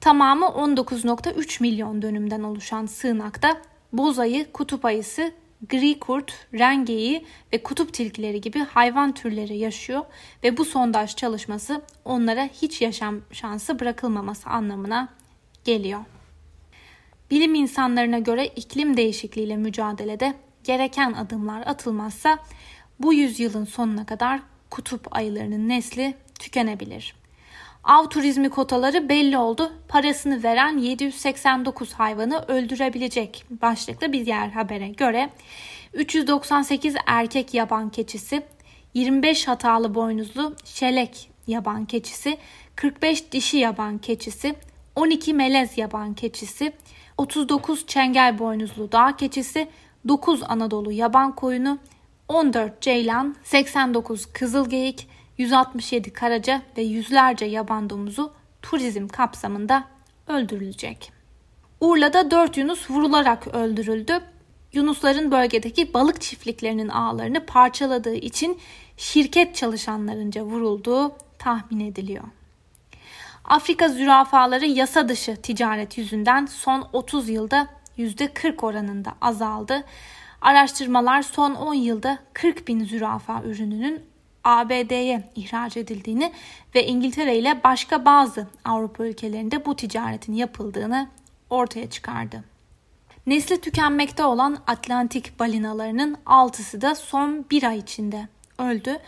Tamamı 0.00 0.44
19.3 0.46 1.62
milyon 1.62 2.02
dönümden 2.02 2.42
oluşan 2.42 2.86
sığınakta 2.86 3.56
bozayı, 3.92 4.52
kutup 4.52 4.84
ayısı, 4.84 5.32
gri 5.68 5.98
kurt, 5.98 6.46
rengeyi 6.54 7.26
ve 7.52 7.62
kutup 7.62 7.92
tilkileri 7.92 8.40
gibi 8.40 8.58
hayvan 8.58 9.14
türleri 9.14 9.56
yaşıyor 9.56 10.04
ve 10.44 10.56
bu 10.56 10.64
sondaj 10.64 11.16
çalışması 11.16 11.82
onlara 12.04 12.44
hiç 12.62 12.82
yaşam 12.82 13.20
şansı 13.32 13.80
bırakılmaması 13.80 14.50
anlamına 14.50 15.08
geliyor. 15.64 16.00
Bilim 17.30 17.54
insanlarına 17.54 18.18
göre 18.18 18.46
iklim 18.46 18.96
değişikliğiyle 18.96 19.56
mücadelede 19.56 20.34
gereken 20.64 21.12
adımlar 21.12 21.66
atılmazsa 21.66 22.38
bu 23.00 23.14
yüzyılın 23.14 23.64
sonuna 23.64 24.06
kadar 24.06 24.40
kutup 24.70 25.16
ayılarının 25.16 25.68
nesli 25.68 26.14
tükenebilir. 26.38 27.23
Av 27.84 28.06
turizmi 28.08 28.48
kotaları 28.50 29.08
belli 29.08 29.38
oldu. 29.38 29.72
Parasını 29.88 30.42
veren 30.42 30.78
789 30.78 31.92
hayvanı 31.92 32.44
öldürebilecek 32.48 33.44
başlıklı 33.50 34.12
bir 34.12 34.26
diğer 34.26 34.48
habere 34.48 34.88
göre 34.88 35.30
398 35.94 36.94
erkek 37.06 37.54
yaban 37.54 37.90
keçisi, 37.90 38.42
25 38.94 39.48
hatalı 39.48 39.94
boynuzlu 39.94 40.56
şelek 40.64 41.30
yaban 41.46 41.84
keçisi, 41.84 42.38
45 42.76 43.32
dişi 43.32 43.56
yaban 43.56 43.98
keçisi, 43.98 44.54
12 44.96 45.34
melez 45.34 45.78
yaban 45.78 46.14
keçisi, 46.14 46.72
39 47.18 47.86
çengel 47.86 48.38
boynuzlu 48.38 48.92
dağ 48.92 49.16
keçisi, 49.16 49.68
9 50.08 50.42
Anadolu 50.42 50.92
yaban 50.92 51.34
koyunu, 51.34 51.78
14 52.28 52.80
ceylan, 52.80 53.36
89 53.44 54.26
kızılgeyik, 54.26 55.08
167 55.38 56.12
karaca 56.12 56.62
ve 56.76 56.82
yüzlerce 56.82 57.44
yaban 57.44 57.90
domuzu 57.90 58.32
turizm 58.62 59.08
kapsamında 59.08 59.84
öldürülecek. 60.26 61.12
Urla'da 61.80 62.30
4 62.30 62.56
Yunus 62.56 62.90
vurularak 62.90 63.46
öldürüldü. 63.46 64.20
Yunusların 64.72 65.30
bölgedeki 65.30 65.94
balık 65.94 66.20
çiftliklerinin 66.20 66.88
ağlarını 66.88 67.46
parçaladığı 67.46 68.14
için 68.14 68.58
şirket 68.96 69.56
çalışanlarınca 69.56 70.42
vurulduğu 70.42 71.12
tahmin 71.38 71.80
ediliyor. 71.80 72.24
Afrika 73.44 73.88
zürafaları 73.88 74.66
yasa 74.66 75.08
dışı 75.08 75.36
ticaret 75.36 75.98
yüzünden 75.98 76.46
son 76.46 76.88
30 76.92 77.28
yılda 77.28 77.68
%40 77.98 78.66
oranında 78.66 79.14
azaldı. 79.20 79.84
Araştırmalar 80.40 81.22
son 81.22 81.54
10 81.54 81.74
yılda 81.74 82.18
40 82.32 82.68
bin 82.68 82.84
zürafa 82.84 83.42
ürününün 83.42 84.02
ABD'ye 84.44 85.30
ihraç 85.34 85.76
edildiğini 85.76 86.32
ve 86.74 86.86
İngiltere 86.86 87.38
ile 87.38 87.60
başka 87.64 88.04
bazı 88.04 88.48
Avrupa 88.64 89.06
ülkelerinde 89.06 89.64
bu 89.64 89.76
ticaretin 89.76 90.32
yapıldığını 90.32 91.08
ortaya 91.50 91.90
çıkardı. 91.90 92.44
Nesli 93.26 93.60
tükenmekte 93.60 94.24
olan 94.24 94.58
Atlantik 94.66 95.40
balinalarının 95.40 96.16
altısı 96.26 96.80
da 96.80 96.94
son 96.94 97.44
bir 97.50 97.62
ay 97.62 97.78
içinde 97.78 98.28
öldü. 98.58 98.98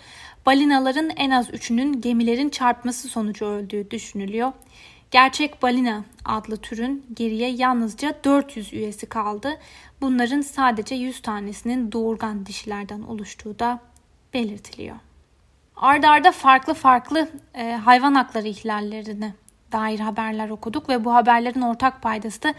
Balinaların 0.46 1.10
en 1.16 1.30
az 1.30 1.54
üçünün 1.54 2.00
gemilerin 2.00 2.48
çarpması 2.48 3.08
sonucu 3.08 3.44
öldüğü 3.44 3.90
düşünülüyor. 3.90 4.52
Gerçek 5.10 5.62
balina 5.62 6.04
adlı 6.24 6.56
türün 6.56 7.06
geriye 7.14 7.50
yalnızca 7.50 8.14
400 8.24 8.72
üyesi 8.72 9.06
kaldı. 9.06 9.58
Bunların 10.00 10.40
sadece 10.40 10.94
100 10.94 11.22
tanesinin 11.22 11.92
doğurgan 11.92 12.46
dişilerden 12.46 13.02
oluştuğu 13.02 13.58
da 13.58 13.80
belirtiliyor. 14.34 14.96
Arda 15.76 16.10
arda 16.10 16.32
farklı 16.32 16.74
farklı 16.74 17.28
e, 17.54 17.72
hayvan 17.72 18.14
hakları 18.14 18.48
ihlallerine 18.48 19.34
dair 19.72 20.00
haberler 20.00 20.48
okuduk 20.48 20.88
ve 20.88 21.04
bu 21.04 21.14
haberlerin 21.14 21.60
ortak 21.60 22.02
paydası 22.02 22.42
da 22.42 22.54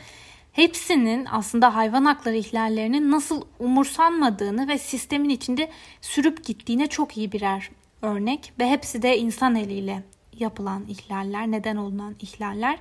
hepsinin 0.52 1.28
aslında 1.32 1.76
hayvan 1.76 2.06
hakları 2.06 2.36
ihlallerinin 2.36 3.12
nasıl 3.12 3.42
umursanmadığını 3.60 4.68
ve 4.68 4.78
sistemin 4.78 5.30
içinde 5.30 5.70
sürüp 6.02 6.46
gittiğine 6.46 6.88
çok 6.88 7.18
iyi 7.18 7.32
birer 7.32 7.70
örnek 8.02 8.54
ve 8.60 8.70
hepsi 8.70 9.02
de 9.02 9.18
insan 9.18 9.56
eliyle 9.56 10.04
yapılan 10.40 10.86
ihlaller, 10.88 11.52
neden 11.52 11.76
olunan 11.76 12.16
ihlaller. 12.20 12.80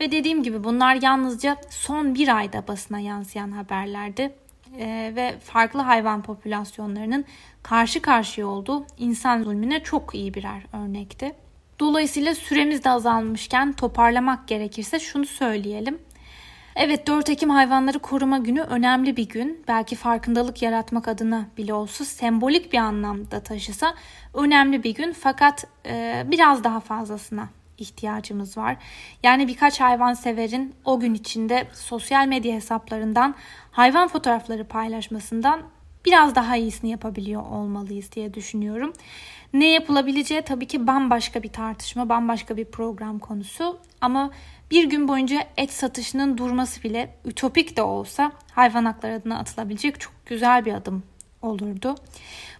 Ve 0.00 0.12
dediğim 0.12 0.42
gibi 0.42 0.64
bunlar 0.64 1.02
yalnızca 1.02 1.56
son 1.70 2.14
bir 2.14 2.36
ayda 2.36 2.68
basına 2.68 2.98
yansıyan 2.98 3.50
haberlerdi. 3.50 4.34
Ee, 4.78 5.12
ve 5.16 5.38
farklı 5.38 5.80
hayvan 5.80 6.22
popülasyonlarının 6.22 7.24
karşı 7.62 8.02
karşıya 8.02 8.46
olduğu 8.46 8.86
insan 8.98 9.42
zulmüne 9.42 9.82
çok 9.82 10.14
iyi 10.14 10.34
birer 10.34 10.62
örnekti. 10.72 11.32
Dolayısıyla 11.80 12.34
süremiz 12.34 12.84
de 12.84 12.90
azalmışken 12.90 13.72
toparlamak 13.72 14.48
gerekirse 14.48 15.00
şunu 15.00 15.26
söyleyelim. 15.26 15.98
Evet 16.76 17.06
4 17.06 17.30
Ekim 17.30 17.50
Hayvanları 17.50 17.98
Koruma 17.98 18.38
Günü 18.38 18.60
önemli 18.60 19.16
bir 19.16 19.28
gün. 19.28 19.64
Belki 19.68 19.96
farkındalık 19.96 20.62
yaratmak 20.62 21.08
adına 21.08 21.46
bile 21.56 21.74
olsa 21.74 22.04
sembolik 22.04 22.72
bir 22.72 22.78
anlamda 22.78 23.40
taşısa 23.40 23.94
önemli 24.34 24.82
bir 24.82 24.94
gün. 24.94 25.12
Fakat 25.12 25.66
e, 25.86 26.24
biraz 26.26 26.64
daha 26.64 26.80
fazlasına 26.80 27.48
ihtiyacımız 27.78 28.56
var. 28.56 28.76
Yani 29.22 29.48
birkaç 29.48 29.80
hayvan 29.80 30.14
severin 30.14 30.74
o 30.84 31.00
gün 31.00 31.14
içinde 31.14 31.68
sosyal 31.72 32.26
medya 32.26 32.54
hesaplarından 32.54 33.34
hayvan 33.70 34.08
fotoğrafları 34.08 34.64
paylaşmasından 34.64 35.62
biraz 36.04 36.34
daha 36.34 36.56
iyisini 36.56 36.90
yapabiliyor 36.90 37.42
olmalıyız 37.42 38.12
diye 38.12 38.34
düşünüyorum. 38.34 38.92
Ne 39.52 39.70
yapılabileceği 39.70 40.42
tabii 40.42 40.66
ki 40.66 40.86
bambaşka 40.86 41.42
bir 41.42 41.48
tartışma, 41.48 42.08
bambaşka 42.08 42.56
bir 42.56 42.64
program 42.64 43.18
konusu. 43.18 43.78
Ama 44.00 44.30
bir 44.70 44.84
gün 44.84 45.08
boyunca 45.08 45.44
et 45.56 45.72
satışının 45.72 46.38
durması 46.38 46.82
bile 46.82 47.14
ütopik 47.24 47.76
de 47.76 47.82
olsa 47.82 48.32
hayvan 48.52 48.84
hakları 48.84 49.14
adına 49.14 49.38
atılabilecek 49.38 50.00
çok 50.00 50.12
güzel 50.26 50.64
bir 50.64 50.74
adım 50.74 51.02
olurdu. 51.42 51.94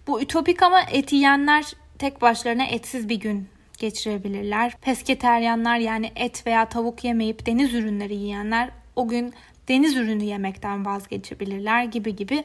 Bu 0.07 0.21
ütopik 0.21 0.63
ama 0.63 0.81
et 0.81 1.13
yiyenler 1.13 1.65
tek 1.99 2.21
başlarına 2.21 2.63
etsiz 2.63 3.09
bir 3.09 3.19
gün 3.19 3.47
geçirebilirler. 3.77 4.73
Pesketeryanlar 4.81 5.77
yani 5.77 6.11
et 6.15 6.47
veya 6.47 6.69
tavuk 6.69 7.03
yemeyip 7.03 7.45
deniz 7.45 7.73
ürünleri 7.73 8.15
yiyenler 8.15 8.69
o 8.95 9.07
gün 9.07 9.33
deniz 9.67 9.95
ürünü 9.95 10.23
yemekten 10.23 10.85
vazgeçebilirler 10.85 11.83
gibi 11.83 12.15
gibi 12.15 12.43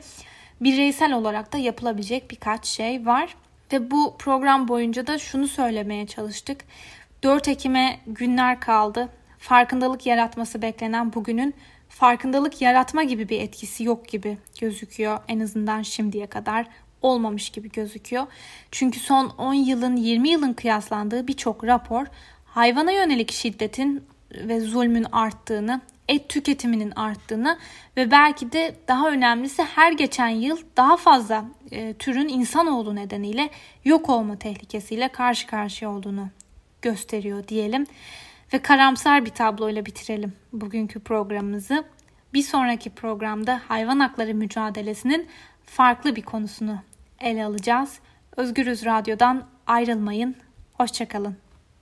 bireysel 0.61 1.13
olarak 1.13 1.53
da 1.53 1.59
yapılabilecek 1.59 2.31
birkaç 2.31 2.67
şey 2.67 3.07
var. 3.07 3.35
Ve 3.73 3.91
bu 3.91 4.17
program 4.19 4.69
boyunca 4.69 5.07
da 5.07 5.19
şunu 5.19 5.49
söylemeye 5.49 6.07
çalıştık. 6.07 6.65
4 7.23 7.49
Ekim'e 7.49 8.01
günler 8.07 8.61
kaldı. 8.61 9.09
Farkındalık 9.39 10.07
yaratması 10.07 10.63
beklenen 10.63 11.13
bugünün 11.13 11.55
farkındalık 11.89 12.63
yaratma 12.63 13.03
gibi 13.03 13.29
bir 13.29 13.41
etkisi 13.41 13.85
yok 13.85 14.09
gibi 14.09 14.39
gözüküyor 14.61 15.19
en 15.29 15.41
azından 15.41 15.83
şimdiye 15.83 16.27
kadar 16.27 16.67
olmamış 17.03 17.51
gibi 17.51 17.71
gözüküyor. 17.71 18.27
Çünkü 18.71 19.01
son 19.01 19.27
10 19.27 19.55
yılın 19.55 19.97
20 19.97 20.29
yılın 20.29 20.53
kıyaslandığı 20.53 21.27
birçok 21.27 21.65
rapor 21.65 22.07
hayvana 22.45 22.93
yönelik 22.93 23.33
şiddetin 23.33 24.05
ve 24.35 24.61
zulmün 24.61 25.07
arttığını, 25.13 25.81
et 26.09 26.29
tüketiminin 26.29 26.91
arttığını 26.91 27.59
ve 27.97 28.11
belki 28.11 28.53
de 28.53 28.75
daha 28.89 29.11
önemlisi 29.11 29.63
her 29.63 29.93
geçen 29.93 30.29
yıl 30.29 30.59
daha 30.77 30.97
fazla 30.97 31.45
e, 31.73 31.95
türün 31.95 32.29
insanoğlu 32.29 32.97
nedeniyle 32.97 33.51
yok 33.85 34.09
olma 34.09 34.37
tehlikesiyle 34.37 35.09
karşı 35.09 35.47
karşıya 35.47 35.91
olduğunu 35.91 36.29
gösteriyor 36.83 37.49
diyelim. 37.49 37.87
ve 38.53 38.59
karamsar 38.59 39.25
bir 39.25 39.31
tabloyla 39.31 39.87
bitirelim 39.87 40.33
bugünkü 40.53 41.01
programımızı. 41.01 41.85
Bir 42.35 42.43
sonraki 42.43 42.91
programda 42.91 43.61
hayvan 43.69 44.01
hakları 44.01 44.35
mücadelesinin 44.35 45.27
farklı 45.65 46.17
bir 46.17 46.23
konusunu 46.23 46.79
ele 47.21 47.45
alacağız. 47.45 47.99
Özgürüz 48.37 48.85
Radyo'dan 48.85 49.47
ayrılmayın. 49.67 50.37
Hoşçakalın. 50.73 51.37